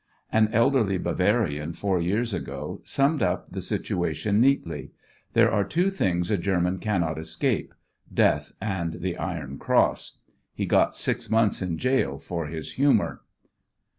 An 0.31 0.47
elderly 0.51 0.97
Bavarian 0.97 1.73
four 1.73 2.01
years 2.01 2.33
ago, 2.33 2.81
summed 2.83 3.21
up 3.21 3.51
the 3.51 3.61
situation 3.61 4.41
neatly: 4.41 4.93
"There 5.33 5.51
are 5.51 5.63
two 5.63 5.91
things 5.91 6.31
a 6.31 6.39
German 6.39 6.79
cannot 6.79 7.19
escape 7.19 7.75
Death 8.11 8.51
and 8.59 8.93
the 9.01 9.15
Iron 9.17 9.59
Cross." 9.59 10.17
He 10.55 10.65
got 10.65 10.95
six 10.95 11.29
months 11.29 11.61
in 11.61 11.77
gaol 11.77 12.17
for 12.17 12.47
his 12.47 12.71
humour. 12.71 13.21